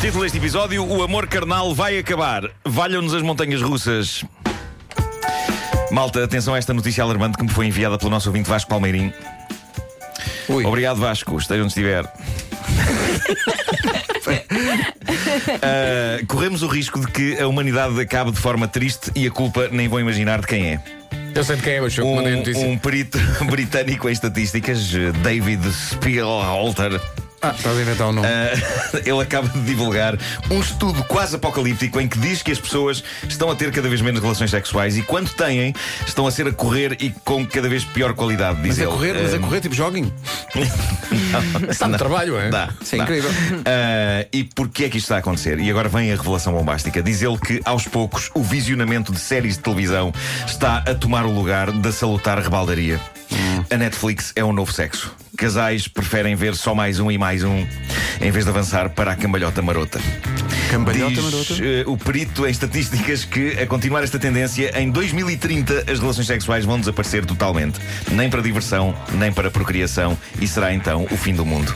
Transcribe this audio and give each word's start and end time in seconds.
Título 0.00 0.22
deste 0.22 0.38
episódio: 0.38 0.84
O 0.84 1.02
amor 1.02 1.26
carnal 1.26 1.74
vai 1.74 1.98
acabar. 1.98 2.50
Valham-nos 2.64 3.14
as 3.14 3.22
montanhas 3.22 3.60
russas. 3.62 4.24
Malta, 5.90 6.24
atenção 6.24 6.54
a 6.54 6.58
esta 6.58 6.72
notícia 6.74 7.04
alarmante 7.04 7.36
que 7.36 7.44
me 7.44 7.50
foi 7.50 7.66
enviada 7.66 7.98
pelo 7.98 8.10
nosso 8.10 8.28
ouvinte 8.28 8.48
Vasco 8.48 8.68
Palmeirim. 8.68 9.12
Ui. 10.48 10.64
Obrigado, 10.64 10.98
Vasco, 10.98 11.36
esteja 11.38 11.62
onde 11.62 11.68
estiver. 11.68 12.04
Uh, 15.54 16.26
corremos 16.28 16.62
o 16.62 16.66
risco 16.66 17.00
de 17.00 17.06
que 17.06 17.40
a 17.40 17.46
humanidade 17.46 18.00
acabe 18.00 18.30
de 18.32 18.38
forma 18.38 18.66
triste 18.66 19.10
e 19.14 19.26
a 19.26 19.30
culpa 19.30 19.68
nem 19.70 19.88
vão 19.88 20.00
imaginar 20.00 20.40
de 20.40 20.46
quem 20.46 20.72
é. 20.72 20.80
Eu 21.34 21.44
sei 21.44 21.56
de 21.56 21.62
quem 21.62 21.74
é, 21.74 21.80
mas 21.80 21.96
eu 21.96 22.04
que 22.04 22.14
mandei 22.14 22.32
a 22.32 22.36
notícia. 22.36 22.66
Um, 22.66 22.72
um 22.72 22.78
perito 22.78 23.18
britânico 23.50 24.08
em 24.08 24.12
estatísticas, 24.12 24.90
David 25.22 25.62
Spielhalter. 25.72 27.00
Ah, 27.44 27.54
estás 27.54 27.76
a 27.76 27.82
inventar 27.82 28.08
o 28.08 28.12
nome. 28.12 28.26
Uh, 28.26 28.96
ele 29.04 29.20
acaba 29.22 29.48
de 29.48 29.60
divulgar 29.60 30.16
um 30.50 30.60
estudo 30.60 31.04
quase 31.04 31.36
apocalíptico 31.36 32.00
em 32.00 32.08
que 32.08 32.18
diz 32.18 32.42
que 32.42 32.50
as 32.50 32.58
pessoas 32.58 33.04
estão 33.28 33.50
a 33.50 33.54
ter 33.54 33.70
cada 33.70 33.86
vez 33.88 34.00
menos 34.00 34.22
relações 34.22 34.50
sexuais 34.50 34.96
e 34.96 35.02
quando 35.02 35.28
têm, 35.34 35.74
estão 36.06 36.26
a 36.26 36.30
ser 36.30 36.46
a 36.48 36.52
correr 36.52 36.96
e 37.00 37.10
com 37.24 37.46
cada 37.46 37.68
vez 37.68 37.84
pior 37.84 38.14
qualidade, 38.14 38.62
diz 38.62 38.68
mas 38.68 38.78
a 38.78 38.82
ele. 38.82 38.90
correr, 38.92 39.14
mas 39.22 39.34
a 39.34 39.36
Uh, 39.36 39.40
correr 39.40 39.60
tipo 39.60 39.74
jogging. 39.74 40.10
Está 41.68 41.86
no 41.88 41.98
trabalho, 41.98 42.38
é? 42.38 42.48
Dá, 42.48 42.70
Isso 42.80 42.94
é 42.94 42.98
dá. 42.98 43.04
incrível. 43.04 43.30
Uh, 43.30 44.28
e 44.32 44.44
porquê 44.44 44.84
é 44.84 44.88
que 44.88 44.96
isto 44.96 45.06
está 45.06 45.16
a 45.16 45.18
acontecer? 45.18 45.58
E 45.58 45.70
agora 45.70 45.88
vem 45.88 46.12
a 46.12 46.16
revelação 46.16 46.52
bombástica. 46.52 47.02
Diz 47.02 47.20
ele 47.22 47.36
que, 47.38 47.60
aos 47.64 47.86
poucos, 47.86 48.30
o 48.34 48.42
visionamento 48.42 49.12
de 49.12 49.20
séries 49.20 49.54
de 49.56 49.62
televisão 49.62 50.12
está 50.46 50.78
a 50.78 50.94
tomar 50.94 51.24
o 51.26 51.30
lugar 51.30 51.70
da 51.72 51.92
salutar 51.92 52.38
rebaldaria. 52.38 52.98
A 53.70 53.76
Netflix 53.76 54.32
é 54.36 54.44
um 54.44 54.52
novo 54.52 54.72
sexo. 54.72 55.14
Casais 55.36 55.88
preferem 55.88 56.34
ver 56.34 56.54
só 56.54 56.74
mais 56.74 57.00
um 57.00 57.10
e 57.10 57.18
mais 57.18 57.42
um, 57.42 57.66
em 58.20 58.30
vez 58.30 58.44
de 58.44 58.50
avançar 58.50 58.90
para 58.90 59.12
a 59.12 59.16
cambalhota 59.16 59.60
marota. 59.60 60.00
Cambalhota 60.70 61.20
marota. 61.20 61.54
eh, 61.60 61.84
o 61.86 61.96
perito 61.96 62.46
em 62.46 62.50
estatísticas 62.50 63.24
que, 63.24 63.50
a 63.60 63.66
continuar 63.66 64.02
esta 64.02 64.18
tendência, 64.18 64.76
em 64.80 64.90
2030 64.90 65.90
as 65.90 65.98
relações 66.00 66.26
sexuais 66.26 66.64
vão 66.64 66.78
desaparecer 66.78 67.24
totalmente. 67.26 67.80
Nem 68.10 68.30
para 68.30 68.40
diversão, 68.40 68.94
nem 69.12 69.32
para 69.32 69.50
procriação, 69.50 70.16
e 70.40 70.46
será 70.46 70.72
então 70.72 71.06
o 71.10 71.16
fim 71.16 71.34
do 71.34 71.44
mundo. 71.44 71.74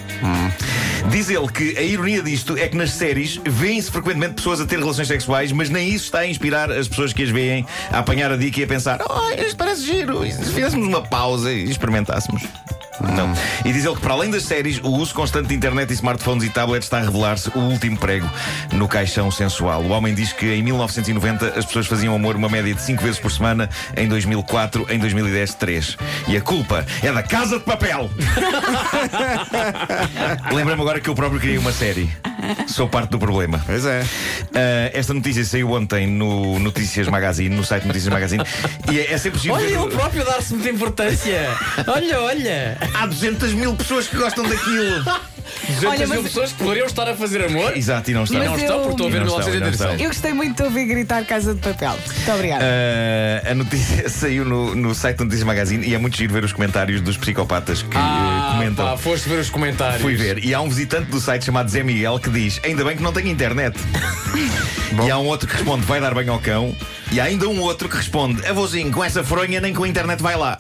Diz 1.11 1.29
ele 1.29 1.49
que 1.49 1.77
a 1.77 1.83
ironia 1.83 2.23
disto 2.23 2.57
é 2.57 2.67
que 2.69 2.77
nas 2.77 2.93
séries 2.93 3.41
vêem-se 3.47 3.91
frequentemente 3.91 4.35
pessoas 4.35 4.61
a 4.61 4.67
ter 4.67 4.79
relações 4.79 5.09
sexuais, 5.09 5.53
mas 5.53 5.69
nem 5.71 5.89
isso 5.89 6.07
está 6.07 6.21
a 6.21 6.27
inspirar 6.27 6.71
as 6.71 6.89
pessoas 6.89 7.13
que 7.13 7.23
as 7.23 7.31
veem 7.31 7.67
a 7.91 7.99
apanhar 7.99 8.33
a 8.33 8.37
dica 8.37 8.61
e 8.61 8.65
a 8.65 8.67
pensar: 8.67 9.01
oh, 9.09 9.31
isto 9.41 9.57
parece 9.57 9.85
giro, 9.85 10.25
e 10.25 10.33
se 10.33 10.45
fizéssemos 10.53 10.87
uma 10.87 11.03
pausa 11.03 11.53
e 11.53 11.71
experimentássemos. 11.71 12.43
Não. 13.01 13.33
E 13.65 13.73
diz 13.73 13.85
ele 13.85 13.95
que, 13.95 14.01
para 14.01 14.15
além 14.15 14.31
das 14.31 14.45
séries, 14.45 14.81
o 14.83 14.91
uso 14.91 15.15
constante 15.15 15.49
de 15.49 15.55
internet 15.55 15.91
e 15.91 15.95
smartphones 15.95 16.45
e 16.45 16.51
tablets 16.51 16.87
está 16.87 16.99
a 16.99 17.03
revelar-se 17.03 17.51
o 17.55 17.61
último 17.61 17.97
prego 17.97 18.29
no 18.73 18.89
caixão 18.89 19.31
sensual. 19.31 19.83
O 19.83 19.91
homem 19.91 20.15
diz 20.15 20.33
que 20.33 20.47
em 20.47 20.63
1990 20.63 21.59
as 21.59 21.65
pessoas 21.65 21.87
faziam 21.87 22.15
amor 22.15 22.37
uma 22.37 22.49
média 22.49 22.75
de 22.75 22.83
5 22.83 23.03
vezes 23.03 23.21
por 23.21 23.31
semana, 23.31 23.69
em 23.97 24.09
2004, 24.09 24.87
em 24.91 24.99
2010, 24.99 25.55
3. 25.55 25.97
E 26.29 26.37
a 26.37 26.41
culpa 26.41 26.85
é 27.03 27.13
da 27.13 27.23
Casa 27.23 27.59
de 27.59 27.65
Papel! 27.65 28.11
Lembra-me 30.53 30.83
agora 30.83 31.01
que 31.01 31.09
eu 31.09 31.15
próprio 31.15 31.41
criei 31.41 31.59
uma 31.59 31.73
série. 31.73 32.11
Sou 32.69 32.89
parte 32.89 33.11
do 33.11 33.19
problema. 33.19 33.61
Pois 33.67 33.85
é. 33.85 34.03
Ah, 34.55 34.91
esta 34.93 35.13
notícia 35.15 35.45
saiu 35.45 35.71
ontem 35.73 36.07
no 36.07 36.59
Notícias 36.59 37.09
Magazine, 37.09 37.55
no 37.55 37.65
site 37.65 37.87
Notícias 37.87 38.13
Magazine, 38.13 38.43
e 38.91 39.01
é, 39.01 39.13
é 39.13 39.19
sempre 39.19 39.39
giro 39.41 39.55
Olha, 39.55 39.67
ver- 39.67 39.79
ele 39.79 39.91
próprio 39.91 40.25
dar-se 40.25 40.55
muita 40.55 40.71
importância. 40.71 41.49
Olha, 41.87 42.21
olha. 42.21 42.79
Há 42.95 43.07
200 43.07 43.53
mil 43.55 43.75
pessoas 43.75 44.07
que 44.09 44.17
gostam 44.17 44.45
daquilo. 44.49 45.05
200 45.69 45.85
Olha, 45.89 46.07
mil 46.07 46.23
pessoas 46.23 46.53
que 46.53 46.59
poderiam 46.63 46.87
estar 46.87 47.09
a 47.09 47.15
fazer 47.17 47.45
amor. 47.45 47.77
Exato, 47.77 48.11
e 48.11 48.15
não 48.15 48.25
estão. 48.25 48.39
Mas 48.39 48.49
Não 48.49 48.55
eu- 48.57 48.61
estão, 48.61 48.77
porque 48.81 48.93
estou 48.93 49.07
a 49.07 49.11
ver 49.11 49.19
Não 49.21 49.27
estão, 49.27 49.39
1987. 49.39 49.97
não 49.99 50.05
Eu 50.05 50.09
gostei 50.11 50.33
muito 50.33 50.57
de 50.57 50.63
ouvir 50.63 50.85
gritar 50.87 51.25
Casa 51.25 51.55
de 51.55 51.61
Papel. 51.61 51.97
Muito 52.07 52.33
obrigada. 52.33 52.65
Ah, 52.65 53.51
a 53.51 53.55
notícia 53.55 54.09
saiu 54.11 54.45
no, 54.45 54.75
no 54.75 54.95
site 54.95 55.19
Notícias 55.21 55.45
Magazine 55.47 55.87
e 55.87 55.95
é 55.95 55.99
muito 55.99 56.17
giro 56.17 56.33
ver 56.33 56.45
os 56.45 56.53
comentários 56.53 57.01
dos 57.01 57.17
psicopatas 57.17 57.83
que 57.83 57.97
Ah, 57.97 58.28
comentam. 58.59 58.87
pá, 58.87 58.97
foste 58.97 59.29
ver 59.29 59.39
os 59.39 59.51
comentários. 59.51 60.03
Fui 60.03 60.15
ver, 60.15 60.45
e 60.45 60.55
há 60.55 60.61
um 60.61 60.69
visitante 60.69 61.11
do 61.11 61.21
site 61.21 61.45
chamado 61.45 61.71
Zé 61.71 61.83
Miguel 61.83 62.19
que 62.19 62.31
diz: 62.31 62.61
Ainda 62.65 62.85
bem 62.85 62.97
que 62.97 63.03
não 63.03 63.13
tenho 63.13 63.29
internet. 63.29 63.79
e 65.05 65.11
há 65.11 65.19
um 65.19 65.27
outro 65.27 65.49
que 65.49 65.55
responde: 65.55 65.85
Vai 65.87 66.01
dar 66.01 66.15
banho 66.15 66.33
ao 66.33 66.39
cão. 66.39 66.75
E 67.11 67.21
há 67.21 67.25
ainda 67.25 67.49
um 67.49 67.61
outro 67.61 67.89
que 67.89 67.97
responde: 67.97 68.45
Avôzinho, 68.47 68.91
com 68.93 69.03
essa 69.03 69.25
fronha 69.25 69.61
nem 69.61 69.73
com 69.73 69.85
a 69.85 69.89
internet 69.89 70.23
vai 70.23 70.37
lá. 70.37 70.59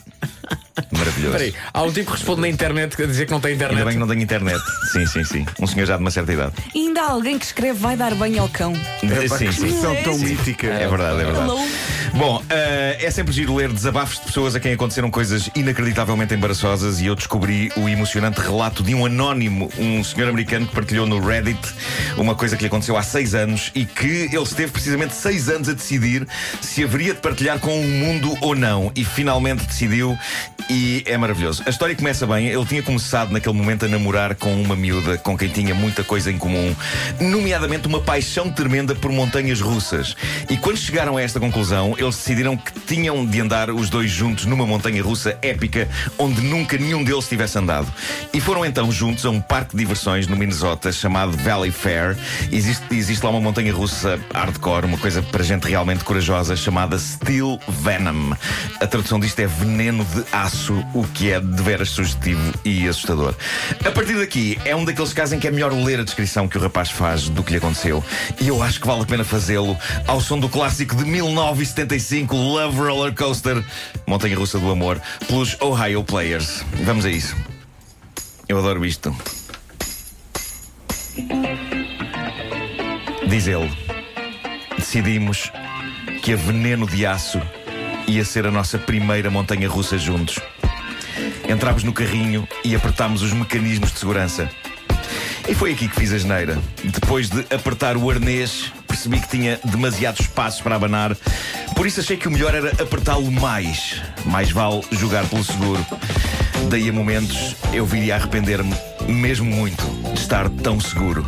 Maravilhoso. 0.92 1.36
Espera 1.36 1.44
aí, 1.44 1.54
há 1.74 1.82
um 1.82 1.92
tipo 1.92 2.10
que 2.10 2.16
responde 2.16 2.40
na 2.40 2.48
internet 2.48 3.02
a 3.02 3.06
dizer 3.06 3.26
que 3.26 3.32
não 3.32 3.40
tem 3.40 3.54
internet. 3.54 3.78
Ainda 3.78 3.84
bem 3.84 3.94
que 3.94 4.00
não 4.00 4.08
tenho 4.08 4.22
internet. 4.22 4.60
Sim, 4.92 5.06
sim, 5.06 5.24
sim. 5.24 5.46
Um 5.60 5.66
senhor 5.66 5.86
já 5.86 5.96
de 5.96 6.02
uma 6.02 6.10
certa 6.10 6.32
idade. 6.32 6.52
E 6.74 6.86
ainda 6.86 7.02
há 7.02 7.10
alguém 7.10 7.38
que 7.38 7.44
escreve 7.44 7.78
vai 7.78 7.96
dar 7.96 8.14
banho 8.14 8.42
ao 8.42 8.48
cão. 8.48 8.72
É 9.02 9.28
sim, 9.28 9.28
que 9.28 9.28
sim. 9.28 9.48
expressão 9.48 9.96
tão 10.02 10.18
mítica. 10.18 10.68
É 10.68 10.86
verdade, 10.86 11.20
é 11.20 11.24
verdade. 11.24 11.50
Hello. 11.50 11.68
Bom, 12.14 12.42
eh, 12.48 12.98
é 13.00 13.10
sempre 13.10 13.32
giro 13.32 13.54
ler 13.54 13.72
desabafos 13.72 14.18
de 14.18 14.26
pessoas 14.26 14.54
a 14.54 14.60
quem 14.60 14.72
aconteceram 14.72 15.10
coisas 15.10 15.50
inacreditavelmente 15.54 16.34
embaraçosas 16.34 17.00
e 17.00 17.06
eu 17.06 17.14
descobri 17.14 17.70
o 17.76 17.88
emocionante 17.88 18.40
relato 18.40 18.82
de 18.82 18.94
um 18.94 19.06
anónimo, 19.06 19.70
um 19.78 20.02
senhor 20.02 20.28
americano 20.28 20.66
que 20.66 20.74
partilhou 20.74 21.06
no 21.06 21.20
Reddit 21.20 21.58
uma 22.16 22.34
coisa 22.34 22.56
que 22.56 22.62
lhe 22.62 22.68
aconteceu 22.68 22.96
há 22.96 23.02
seis 23.02 23.34
anos 23.34 23.70
e 23.74 23.84
que 23.84 24.28
ele 24.32 24.42
esteve 24.42 24.72
precisamente 24.72 25.14
seis 25.14 25.48
anos 25.48 25.68
a 25.68 25.72
decidir 25.72 26.26
se 26.60 26.82
haveria 26.82 27.14
de 27.14 27.20
partilhar 27.20 27.58
com 27.58 27.78
o 27.78 27.84
mundo 27.84 28.36
ou 28.40 28.54
não 28.54 28.90
e 28.96 29.04
finalmente 29.04 29.66
decidiu 29.66 30.18
e 30.70 31.02
é 31.06 31.16
maravilhoso. 31.16 31.62
A 31.66 31.70
história 31.70 31.94
começa 31.94 32.26
bem, 32.26 32.48
ele 32.48 32.64
tinha 32.66 32.82
começado 32.82 33.30
naquele 33.30 33.54
momento 33.54 33.86
a 33.86 33.88
namorar 33.88 34.34
com 34.34 34.54
uma 34.60 34.76
miúda 34.76 35.16
com 35.18 35.36
quem 35.36 35.48
tinha 35.48 35.74
muita 35.74 36.04
coisa 36.04 36.30
em 36.30 36.36
comum, 36.36 36.74
nomeadamente 37.20 37.86
uma 37.86 38.00
paixão 38.00 38.50
tremenda 38.50 38.94
por 38.94 39.10
montanhas 39.10 39.60
russas. 39.60 40.14
E 40.50 40.56
quando 40.56 40.76
chegaram 40.76 41.16
a 41.16 41.22
esta 41.22 41.40
conclusão, 41.40 41.94
eles 41.98 42.16
decidiram 42.16 42.56
que 42.56 42.72
tinham 42.80 43.26
de 43.26 43.40
andar 43.40 43.70
os 43.70 43.90
dois 43.90 44.10
juntos 44.10 44.44
numa 44.44 44.66
montanha 44.66 45.02
russa 45.02 45.36
épica 45.42 45.88
onde 46.18 46.40
nunca 46.40 46.78
nenhum 46.78 47.02
deles 47.02 47.28
tivesse 47.28 47.58
andado. 47.58 47.92
E 48.32 48.40
foram 48.40 48.64
então 48.64 48.90
juntos 48.90 49.26
a 49.26 49.30
um 49.30 49.40
parque 49.40 49.76
de 49.76 49.78
diversões 49.78 50.26
no 50.26 50.36
Minnesota 50.36 50.92
chamado 50.92 51.36
Valley 51.38 51.70
Fair. 51.70 52.16
Existe, 52.52 52.84
existe 52.92 53.24
lá 53.24 53.30
uma 53.30 53.40
montanha 53.40 53.72
russa 53.72 54.18
hardcore, 54.32 54.86
uma 54.86 54.98
coisa 54.98 55.22
para 55.22 55.42
gente 55.42 55.68
realmente 55.68 56.04
corajosa 56.04 56.54
chamada 56.56 56.98
Steel 56.98 57.58
Venom. 57.68 58.32
A 58.80 58.86
tradução 58.86 59.18
disto 59.18 59.40
é 59.40 59.46
veneno 59.46 60.04
de 60.04 60.24
aço, 60.32 60.74
o 60.94 61.04
que 61.08 61.32
é 61.32 61.40
de 61.40 61.62
veras 61.62 61.90
sugestivo 61.90 62.52
e 62.64 62.86
assustador. 62.86 63.34
A 63.84 63.90
partir 63.90 64.16
daqui, 64.18 64.58
é 64.64 64.74
um 64.76 64.84
daqueles 64.84 65.12
casos 65.12 65.32
em 65.32 65.40
que 65.40 65.48
é 65.48 65.50
melhor 65.50 65.72
ler 65.72 66.00
a 66.00 66.04
descrição 66.04 66.46
que 66.46 66.56
o 66.56 66.60
rapaz 66.60 66.90
faz 66.90 67.28
do 67.28 67.42
que 67.42 67.50
lhe 67.50 67.58
aconteceu. 67.58 68.04
E 68.40 68.48
eu 68.48 68.62
acho 68.62 68.80
que 68.80 68.86
vale 68.86 69.02
a 69.02 69.06
pena 69.06 69.24
fazê-lo 69.24 69.76
ao 70.06 70.20
som 70.20 70.38
do 70.38 70.48
clássico 70.48 70.94
de 70.94 71.04
1975 71.88 72.36
Love 72.36 72.78
Roller 72.78 73.14
Coaster, 73.14 73.64
Montanha 74.06 74.36
Russa 74.36 74.58
do 74.58 74.70
Amor, 74.70 75.00
pelos 75.26 75.58
Ohio 75.60 76.04
Players. 76.04 76.62
Vamos 76.84 77.06
a 77.06 77.10
isso. 77.10 77.34
Eu 78.46 78.58
adoro 78.58 78.84
isto. 78.84 79.16
Diz 83.26 83.46
ele: 83.46 83.70
Decidimos 84.76 85.50
que 86.22 86.34
a 86.34 86.36
veneno 86.36 86.86
de 86.86 87.06
aço 87.06 87.40
ia 88.06 88.24
ser 88.24 88.46
a 88.46 88.50
nossa 88.50 88.78
primeira 88.78 89.30
montanha 89.30 89.68
russa 89.68 89.96
juntos. 89.96 90.38
Entramos 91.48 91.82
no 91.82 91.92
carrinho 91.92 92.46
e 92.62 92.76
apertámos 92.76 93.22
os 93.22 93.32
mecanismos 93.32 93.92
de 93.92 93.98
segurança. 93.98 94.50
E 95.48 95.54
foi 95.54 95.72
aqui 95.72 95.88
que 95.88 95.96
fiz 95.96 96.12
a 96.12 96.18
geneira. 96.18 96.58
Depois 96.84 97.30
de 97.30 97.40
apertar 97.54 97.96
o 97.96 98.10
arnês, 98.10 98.70
percebi 98.98 99.20
que 99.20 99.28
tinha 99.28 99.60
demasiado 99.64 100.20
espaço 100.20 100.60
para 100.62 100.74
abanar. 100.74 101.16
Por 101.76 101.86
isso 101.86 102.00
achei 102.00 102.16
que 102.16 102.26
o 102.26 102.30
melhor 102.30 102.52
era 102.52 102.70
apertá-lo 102.82 103.30
mais. 103.30 104.02
Mais 104.24 104.50
vale 104.50 104.82
jogar 104.90 105.24
pelo 105.28 105.44
seguro. 105.44 105.86
Daí 106.68 106.88
a 106.88 106.92
momentos 106.92 107.54
eu 107.72 107.86
viria 107.86 108.14
a 108.14 108.18
arrepender-me, 108.18 108.74
mesmo 109.06 109.46
muito, 109.46 109.84
de 110.12 110.18
estar 110.18 110.50
tão 110.50 110.80
seguro. 110.80 111.24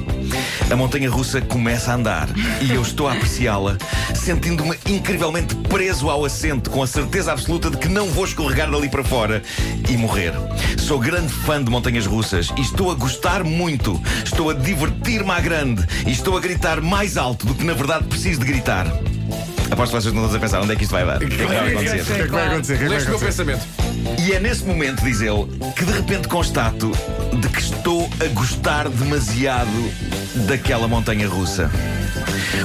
A 0.70 0.76
montanha 0.76 1.10
russa 1.10 1.40
começa 1.40 1.90
a 1.90 1.94
andar 1.96 2.28
e 2.60 2.72
eu 2.72 2.82
estou 2.82 3.08
a 3.08 3.12
apreciá-la, 3.12 3.76
sentindo-me 4.14 4.78
incrivelmente 4.86 5.54
preso 5.54 6.08
ao 6.08 6.24
assento, 6.24 6.70
com 6.70 6.80
a 6.82 6.86
certeza 6.86 7.32
absoluta 7.32 7.68
de 7.68 7.76
que 7.76 7.88
não 7.88 8.06
vou 8.06 8.24
escorregar 8.24 8.70
dali 8.70 8.88
para 8.88 9.02
fora 9.02 9.42
e 9.88 9.96
morrer. 9.96 10.32
Sou 10.78 11.00
grande 11.00 11.32
fã 11.32 11.62
de 11.62 11.70
montanhas 11.70 12.06
russas 12.06 12.50
e 12.56 12.60
estou 12.60 12.90
a 12.90 12.94
gostar 12.94 13.42
muito. 13.42 14.00
Estou 14.24 14.50
a 14.50 14.54
divertir-me 14.54 15.30
à 15.30 15.40
grande 15.40 15.84
e 16.06 16.12
estou 16.12 16.36
a 16.36 16.40
gritar 16.40 16.80
mais 16.80 17.16
alto 17.16 17.46
do 17.46 17.54
que 17.54 17.64
na 17.64 17.74
verdade 17.74 18.04
preciso 18.04 18.40
de 18.40 18.46
gritar. 18.46 18.86
Aposto 19.70 19.96
que 19.96 20.02
vocês 20.02 20.14
não 20.14 20.24
estão 20.24 20.36
a 20.36 20.40
pensar 20.40 20.60
onde 20.60 20.72
é 20.72 20.76
que 20.76 20.82
isto 20.82 20.92
vai 20.92 21.04
dar. 21.04 21.16
O 21.16 21.28
que 21.28 21.34
é 21.34 21.36
que 21.36 21.44
vai 21.46 21.72
acontecer? 21.72 22.00
O 22.00 22.04
que 22.04 22.12
é 22.12 22.24
que 22.24 22.30
vai 22.30 22.46
acontecer? 22.46 22.82
É 22.82 22.88
Leste 22.88 23.06
o 23.06 23.10
meu 23.10 23.18
pensamento. 23.18 23.66
E 24.18 24.32
é 24.32 24.40
nesse 24.40 24.64
momento, 24.64 25.02
diz 25.04 25.20
ele, 25.20 25.46
que 25.76 25.84
de 25.84 25.92
repente 25.92 26.28
constato 26.28 26.90
de 27.32 27.48
que 27.48 27.60
estou 27.60 27.99
a 28.20 28.28
gostar 28.34 28.88
demasiado 28.88 29.70
daquela 30.46 30.86
montanha 30.86 31.26
russa. 31.26 31.70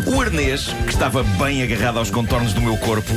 O 0.06 0.20
arnês, 0.20 0.68
que 0.86 0.92
estava 0.92 1.24
bem 1.24 1.64
agarrado 1.64 1.98
aos 1.98 2.10
contornos 2.10 2.54
do 2.54 2.62
meu 2.62 2.76
corpo, 2.78 3.14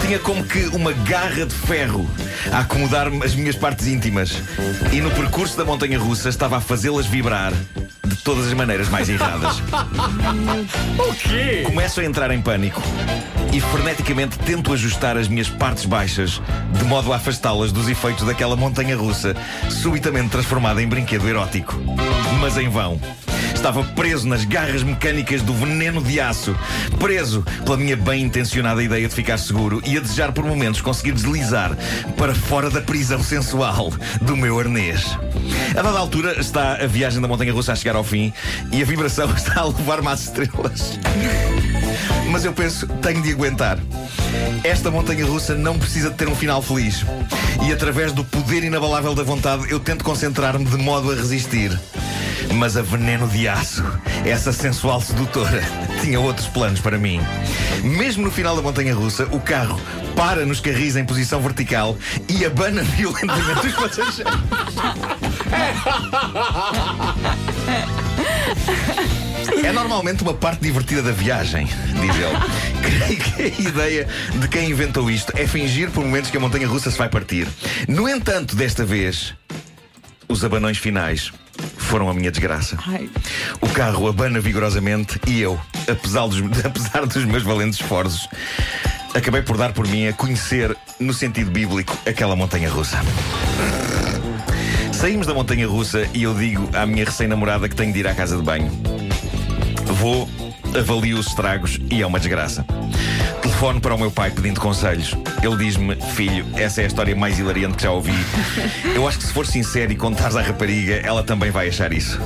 tinha 0.00 0.18
como 0.18 0.42
que 0.42 0.66
uma 0.68 0.92
garra 0.92 1.46
de 1.46 1.54
ferro 1.54 2.10
a 2.52 2.58
acomodar-me 2.58 3.24
as 3.24 3.36
minhas 3.36 3.54
partes 3.54 3.86
íntimas. 3.86 4.42
E 4.92 5.00
no 5.00 5.12
percurso 5.12 5.56
da 5.56 5.64
montanha 5.64 5.98
russa 5.98 6.28
estava 6.28 6.56
a 6.56 6.60
fazê-las 6.60 7.06
vibrar 7.06 7.52
de 8.10 8.22
todas 8.22 8.46
as 8.46 8.52
maneiras 8.52 8.88
mais 8.88 9.08
erradas. 9.08 9.62
O 10.98 11.14
quê? 11.14 11.62
Começo 11.64 12.00
a 12.00 12.04
entrar 12.04 12.30
em 12.30 12.40
pânico 12.40 12.82
e 13.52 13.60
freneticamente 13.60 14.38
tento 14.38 14.72
ajustar 14.72 15.16
as 15.16 15.28
minhas 15.28 15.48
partes 15.48 15.84
baixas 15.84 16.40
de 16.78 16.84
modo 16.84 17.12
a 17.12 17.16
afastá-las 17.16 17.72
dos 17.72 17.88
efeitos 17.88 18.24
daquela 18.24 18.54
montanha 18.56 18.96
russa 18.96 19.34
subitamente 19.68 20.28
transformada 20.28 20.82
em 20.82 20.88
brinquedo 20.88 21.28
erótico. 21.28 21.74
Mas 22.40 22.56
em 22.56 22.68
vão. 22.68 23.00
Estava 23.60 23.84
preso 23.84 24.26
nas 24.26 24.42
garras 24.46 24.82
mecânicas 24.82 25.42
do 25.42 25.52
veneno 25.52 26.02
de 26.02 26.18
aço, 26.18 26.56
preso 26.98 27.44
pela 27.62 27.76
minha 27.76 27.94
bem 27.94 28.22
intencionada 28.22 28.82
ideia 28.82 29.06
de 29.06 29.14
ficar 29.14 29.36
seguro 29.36 29.82
e 29.84 29.98
a 29.98 30.00
desejar 30.00 30.32
por 30.32 30.46
momentos 30.46 30.80
conseguir 30.80 31.12
deslizar 31.12 31.76
para 32.16 32.34
fora 32.34 32.70
da 32.70 32.80
prisão 32.80 33.22
sensual 33.22 33.92
do 34.22 34.34
meu 34.34 34.58
arnês. 34.58 35.04
A 35.76 35.82
dada 35.82 35.98
altura 35.98 36.40
está 36.40 36.82
a 36.82 36.86
viagem 36.86 37.20
da 37.20 37.28
montanha 37.28 37.52
russa 37.52 37.72
a 37.72 37.76
chegar 37.76 37.96
ao 37.96 38.02
fim 38.02 38.32
e 38.72 38.80
a 38.80 38.84
vibração 38.86 39.30
está 39.36 39.60
a 39.60 39.66
levar-me 39.66 40.08
às 40.08 40.22
estrelas. 40.22 40.98
Mas 42.30 42.44
eu 42.44 42.52
penso, 42.52 42.86
tenho 42.86 43.22
de 43.22 43.32
aguentar. 43.32 43.78
Esta 44.62 44.90
montanha 44.90 45.24
russa 45.24 45.54
não 45.54 45.78
precisa 45.78 46.10
de 46.10 46.16
ter 46.16 46.28
um 46.28 46.34
final 46.34 46.60
feliz. 46.62 47.04
E 47.66 47.72
através 47.72 48.12
do 48.12 48.24
poder 48.24 48.64
inabalável 48.64 49.14
da 49.14 49.22
vontade, 49.22 49.70
eu 49.70 49.80
tento 49.80 50.04
concentrar-me 50.04 50.64
de 50.64 50.76
modo 50.76 51.10
a 51.10 51.14
resistir. 51.14 51.78
Mas 52.54 52.76
a 52.76 52.82
veneno 52.82 53.28
de 53.28 53.48
aço, 53.48 53.84
essa 54.24 54.52
sensual 54.52 55.00
sedutora, 55.00 55.62
tinha 56.02 56.18
outros 56.20 56.46
planos 56.48 56.80
para 56.80 56.98
mim. 56.98 57.20
Mesmo 57.82 58.24
no 58.24 58.30
final 58.30 58.56
da 58.56 58.62
montanha 58.62 58.94
russa, 58.94 59.26
o 59.30 59.40
carro 59.40 59.80
para 60.16 60.44
nos 60.44 60.60
carris 60.60 60.96
em 60.96 61.04
posição 61.04 61.40
vertical 61.40 61.96
e 62.28 62.44
abana 62.44 62.82
violentamente 62.96 63.66
os 63.66 63.74
passageiros. 63.74 64.24
É 69.70 69.72
normalmente 69.72 70.24
uma 70.24 70.34
parte 70.34 70.62
divertida 70.62 71.00
da 71.00 71.12
viagem, 71.12 71.64
diz 71.64 72.16
ele. 72.16 72.36
Creio 72.82 73.20
que 73.22 73.42
a 73.42 73.68
ideia 73.68 74.08
de 74.34 74.48
quem 74.48 74.68
inventou 74.68 75.08
isto 75.08 75.32
é 75.36 75.46
fingir 75.46 75.92
por 75.92 76.04
momentos 76.04 76.28
que 76.28 76.36
a 76.36 76.40
montanha 76.40 76.66
russa 76.66 76.90
se 76.90 76.98
vai 76.98 77.08
partir. 77.08 77.46
No 77.86 78.08
entanto, 78.08 78.56
desta 78.56 78.84
vez, 78.84 79.32
os 80.28 80.44
abanões 80.44 80.76
finais 80.76 81.30
foram 81.76 82.10
a 82.10 82.14
minha 82.14 82.32
desgraça. 82.32 82.78
Ai. 82.84 83.08
O 83.60 83.68
carro 83.68 84.08
abana 84.08 84.40
vigorosamente 84.40 85.20
e 85.28 85.40
eu, 85.40 85.56
apesar 85.88 86.26
dos, 86.26 86.42
apesar 86.66 87.06
dos 87.06 87.24
meus 87.24 87.44
valentes 87.44 87.80
esforços, 87.80 88.28
acabei 89.14 89.42
por 89.42 89.56
dar 89.56 89.72
por 89.72 89.86
mim 89.86 90.08
a 90.08 90.12
conhecer, 90.12 90.76
no 90.98 91.14
sentido 91.14 91.52
bíblico, 91.52 91.96
aquela 92.04 92.34
montanha 92.34 92.68
russa. 92.68 92.98
Saímos 94.92 95.28
da 95.28 95.32
montanha 95.32 95.68
russa 95.68 96.08
e 96.12 96.24
eu 96.24 96.34
digo 96.34 96.68
à 96.72 96.84
minha 96.84 97.04
recém-namorada 97.04 97.68
que 97.68 97.76
tenho 97.76 97.92
de 97.92 98.00
ir 98.00 98.08
à 98.08 98.14
casa 98.16 98.36
de 98.36 98.42
banho. 98.42 98.99
Vou, 99.84 100.28
avalio 100.78 101.18
os 101.18 101.28
estragos 101.28 101.78
e 101.90 102.02
é 102.02 102.06
uma 102.06 102.18
desgraça. 102.18 102.64
Telefono 103.42 103.80
para 103.80 103.94
o 103.94 103.98
meu 103.98 104.10
pai 104.10 104.30
pedindo 104.30 104.60
conselhos. 104.60 105.16
Ele 105.42 105.56
diz-me: 105.56 105.96
Filho, 106.14 106.46
essa 106.56 106.80
é 106.80 106.84
a 106.84 106.86
história 106.86 107.14
mais 107.16 107.38
hilariante 107.38 107.76
que 107.76 107.82
já 107.82 107.90
ouvi. 107.90 108.12
Eu 108.94 109.06
acho 109.06 109.18
que 109.18 109.24
se 109.24 109.32
for 109.32 109.46
sincero 109.46 109.92
e 109.92 109.96
contares 109.96 110.36
à 110.36 110.42
rapariga, 110.42 110.96
ela 110.96 111.22
também 111.22 111.50
vai 111.50 111.68
achar 111.68 111.92
isso. 111.92 112.20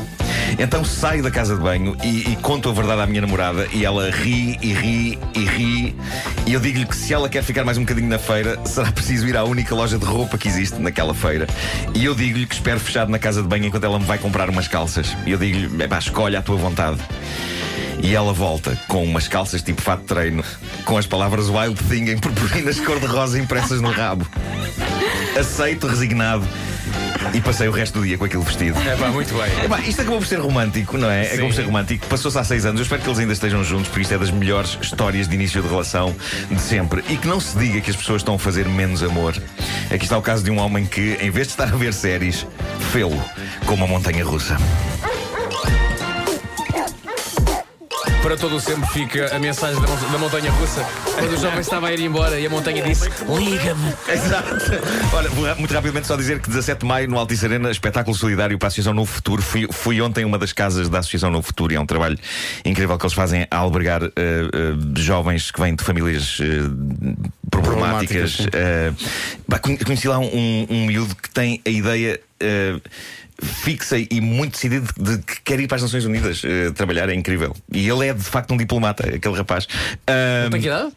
Então 0.58 0.84
saio 0.84 1.22
da 1.22 1.30
casa 1.30 1.56
de 1.56 1.62
banho 1.62 1.96
e, 2.02 2.32
e 2.32 2.36
conto 2.36 2.68
a 2.68 2.72
verdade 2.72 3.02
à 3.02 3.06
minha 3.06 3.22
namorada 3.22 3.66
e 3.72 3.84
ela 3.84 4.10
ri 4.10 4.58
e 4.62 4.72
ri 4.72 5.18
e 5.34 5.44
ri. 5.44 5.63
Eu 6.54 6.60
digo-lhe 6.60 6.86
que 6.86 6.94
se 6.94 7.12
ela 7.12 7.28
quer 7.28 7.42
ficar 7.42 7.64
mais 7.64 7.76
um 7.78 7.80
bocadinho 7.80 8.06
na 8.08 8.16
feira, 8.16 8.64
será 8.64 8.92
preciso 8.92 9.26
ir 9.26 9.36
à 9.36 9.42
única 9.42 9.74
loja 9.74 9.98
de 9.98 10.04
roupa 10.04 10.38
que 10.38 10.46
existe 10.46 10.80
naquela 10.80 11.12
feira. 11.12 11.48
E 11.92 12.04
eu 12.04 12.14
digo-lhe 12.14 12.46
que 12.46 12.54
espero 12.54 12.78
fechado 12.78 13.10
na 13.10 13.18
casa 13.18 13.42
de 13.42 13.48
banho 13.48 13.64
enquanto 13.64 13.82
ela 13.82 13.98
me 13.98 14.04
vai 14.04 14.18
comprar 14.18 14.48
umas 14.48 14.68
calças. 14.68 15.16
E 15.26 15.32
eu 15.32 15.36
digo-lhe: 15.36 15.82
"Epá, 15.82 15.98
escolhe 15.98 16.36
à 16.36 16.42
tua 16.42 16.54
vontade. 16.54 17.00
E 18.00 18.14
ela 18.14 18.32
volta 18.32 18.78
com 18.86 19.02
umas 19.02 19.26
calças 19.26 19.62
tipo 19.62 19.82
fato 19.82 20.02
de 20.02 20.06
treino, 20.06 20.44
com 20.84 20.96
as 20.96 21.08
palavras 21.08 21.48
Wild 21.48 21.74
Thing 21.88 22.12
em 22.12 22.18
purpurinas 22.18 22.78
cor-de-rosa 22.86 23.36
impressas 23.36 23.80
no 23.80 23.90
rabo. 23.90 24.24
Aceito, 25.36 25.88
resignado, 25.88 26.46
e 27.32 27.41
passei 27.41 27.69
o 27.69 27.73
resto 27.73 27.99
do 27.99 28.06
dia 28.06 28.19
com 28.19 28.25
aquele 28.25 28.43
vestido. 28.43 28.79
É 28.81 28.97
pá, 28.97 29.09
muito 29.09 29.35
bem. 29.35 29.65
Epá, 29.65 29.81
isto 29.81 30.00
acabou 30.03 30.19
por 30.19 30.26
ser 30.26 30.41
romântico, 30.41 30.99
não 30.99 31.11
é? 31.11 31.26
Acabou 31.26 31.47
por 31.49 31.55
ser 31.55 31.62
romântico. 31.62 32.06
Passou-se 32.06 32.38
há 32.38 32.44
seis 32.44 32.67
anos. 32.67 32.81
Eu 32.81 32.85
espero 32.85 33.03
que 33.03 33.09
eles 33.09 33.19
ainda 33.19 33.32
estejam 33.32 33.65
juntos, 33.65 33.88
porque 33.88 34.03
isto 34.03 34.15
é 34.15 34.19
das 34.19 34.31
melhores 34.31 34.79
histórias 34.81 35.29
de 35.29 35.35
início 35.35 35.62
de 35.62 35.69
relação 35.69 36.15
de 36.50 36.61
sempre. 36.61 37.05
E 37.09 37.17
que 37.17 37.26
não 37.26 37.41
se 37.41 37.56
diga 37.59 37.81
que 37.81 37.91
as 37.91 37.97
pessoas 37.97 38.23
estão 38.23 38.35
a 38.35 38.38
fazer 38.38 38.69
menos 38.69 39.03
amor. 39.03 39.35
Aqui 39.93 40.05
está 40.05 40.19
o 40.19 40.23
caso 40.23 40.44
de 40.44 40.50
um 40.50 40.59
homem 40.59 40.87
que, 40.87 41.17
em 41.21 41.31
vez 41.31 41.47
de 41.47 41.53
estar 41.53 41.69
a 41.69 41.76
ver 41.76 41.93
séries, 41.93 42.47
fê-lo 42.93 43.23
com 43.67 43.75
uma 43.75 43.87
montanha 43.87 44.25
russa. 44.25 44.56
Para 48.25 48.38
todo 48.38 48.56
o 48.56 48.61
sempre 48.61 48.88
fica 48.88 49.37
a 49.37 49.38
mensagem 49.38 49.79
da, 49.79 49.87
da 49.87 50.17
montanha 50.17 50.50
russa. 50.53 50.82
Quando 51.19 51.35
o 51.35 51.37
jovem 51.38 51.61
estava 51.61 51.88
a 51.88 51.93
ir 51.93 52.00
embora 52.00 52.41
e 52.41 52.47
a 52.47 52.49
montanha 52.49 52.82
disse: 52.82 53.06
Liga-me. 53.29 53.93
Exato. 54.09 54.55
Olha, 55.12 55.55
muito 55.56 55.75
rapidamente 55.75 56.06
só 56.06 56.17
dizer 56.17 56.41
que 56.41 56.49
17 56.49 56.81
de 56.81 56.87
maio, 56.87 57.06
no 57.06 57.19
Altice 57.19 57.44
Arena, 57.44 57.71
espetáculo 57.71 58.17
solidário 58.17 58.59
para 58.59 58.67
a 58.67 58.69
Associação 58.69 58.94
Novo 58.94 59.12
Futuro. 59.12 59.43
Fui, 59.43 59.69
fui 59.71 60.00
ontem 60.00 60.25
uma 60.25 60.38
das 60.38 60.55
casas 60.55 60.88
da 60.88 61.00
Associação 61.00 61.31
Novo 61.31 61.47
Futuro 61.47 61.75
e 61.75 61.76
é 61.76 61.81
um 61.81 61.85
trabalho 61.85 62.19
incrível 62.65 62.97
que 62.97 63.05
eles 63.05 63.12
fazem 63.12 63.47
a 63.50 63.56
albergar 63.59 64.03
eh, 64.05 64.11
eh, 64.17 64.49
jovens 64.97 65.50
que 65.50 65.61
vêm 65.61 65.75
de 65.75 65.85
famílias 65.85 66.38
eh, 66.41 66.44
problemáticas. 67.50 68.37
Problemáticas, 68.37 69.61
conhe- 69.61 69.79
conheci 69.85 70.09
lá 70.09 70.19
um, 70.19 70.67
um 70.71 70.87
miúdo 70.87 71.15
que 71.15 71.29
tem 71.29 71.61
a 71.67 71.69
ideia. 71.69 72.19
Eh, 72.40 72.81
Fixa 73.42 73.98
e 73.98 74.20
muito 74.20 74.52
decidido 74.52 74.88
de 74.96 75.19
que 75.19 75.42
quer 75.42 75.58
ir 75.60 75.66
para 75.66 75.76
as 75.76 75.82
Nações 75.82 76.04
Unidas 76.04 76.42
eh, 76.44 76.70
trabalhar, 76.70 77.08
é 77.08 77.14
incrível. 77.14 77.54
E 77.72 77.88
ele 77.88 78.08
é 78.08 78.14
de 78.14 78.22
facto 78.22 78.54
um 78.54 78.56
diplomata, 78.56 79.08
aquele 79.08 79.36
rapaz. 79.36 79.66
Tem 80.50 80.60
que 80.60 80.66
idade? 80.69 80.92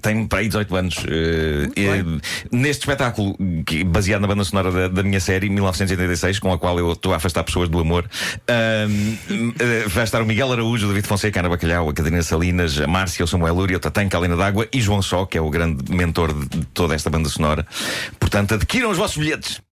tenho 0.00 0.26
para 0.28 0.40
aí 0.40 0.46
18 0.48 0.76
anos. 0.76 0.96
Eh, 1.08 2.02
neste 2.50 2.82
espetáculo, 2.82 3.36
que- 3.64 3.84
baseado 3.84 4.20
na 4.20 4.26
banda 4.26 4.44
sonora 4.44 4.70
da, 4.70 4.88
da 4.88 5.02
minha 5.02 5.20
série, 5.20 5.48
1986, 5.48 6.38
com 6.38 6.52
a 6.52 6.58
qual 6.58 6.78
eu 6.78 6.92
estou 6.92 7.12
a 7.12 7.16
afastar 7.16 7.44
pessoas 7.44 7.68
do 7.68 7.78
amor, 7.78 8.08
ahm, 8.48 9.16
eh, 9.58 9.84
vai 9.88 10.04
estar 10.04 10.22
o 10.22 10.26
Miguel 10.26 10.52
Araújo, 10.52 10.86
o 10.86 10.88
David 10.88 11.06
Fonseca, 11.06 11.38
a 11.38 11.42
Ana 11.42 11.48
Bacalhau, 11.48 11.88
a 11.88 11.94
Catarina 11.94 12.22
Salinas, 12.22 12.80
a 12.80 12.86
Márcia, 12.86 13.24
o 13.24 13.28
Samuel 13.28 13.54
Lúria, 13.54 13.76
o 13.76 13.80
Tatanka, 13.80 14.16
a 14.16 14.20
Helena 14.20 14.36
D'Água 14.36 14.68
e 14.72 14.80
João 14.80 15.02
Só, 15.02 15.24
que 15.24 15.38
é 15.38 15.40
o 15.40 15.50
grande 15.50 15.92
mentor 15.92 16.32
de 16.32 16.66
toda 16.66 16.94
esta 16.94 17.10
banda 17.10 17.28
sonora. 17.28 17.66
Portanto, 18.18 18.54
adquiram 18.54 18.90
os 18.90 18.98
vossos 18.98 19.16
bilhetes. 19.16 19.60